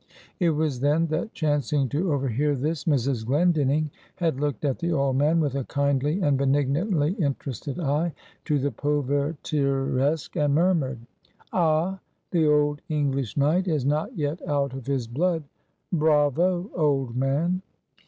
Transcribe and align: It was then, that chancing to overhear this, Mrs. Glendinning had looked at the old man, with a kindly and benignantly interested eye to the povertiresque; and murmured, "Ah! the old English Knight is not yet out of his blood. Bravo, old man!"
It 0.39 0.49
was 0.49 0.79
then, 0.79 1.05
that 1.09 1.31
chancing 1.31 1.87
to 1.89 2.11
overhear 2.11 2.55
this, 2.55 2.85
Mrs. 2.85 3.23
Glendinning 3.23 3.91
had 4.15 4.39
looked 4.39 4.65
at 4.65 4.79
the 4.79 4.91
old 4.91 5.15
man, 5.15 5.39
with 5.39 5.53
a 5.53 5.63
kindly 5.65 6.19
and 6.23 6.39
benignantly 6.39 7.11
interested 7.21 7.79
eye 7.79 8.11
to 8.45 8.57
the 8.57 8.71
povertiresque; 8.71 10.35
and 10.37 10.55
murmured, 10.55 10.97
"Ah! 11.53 11.99
the 12.31 12.47
old 12.47 12.81
English 12.89 13.37
Knight 13.37 13.67
is 13.67 13.85
not 13.85 14.17
yet 14.17 14.41
out 14.47 14.73
of 14.73 14.87
his 14.87 15.05
blood. 15.05 15.43
Bravo, 15.93 16.71
old 16.73 17.15
man!" 17.15 17.61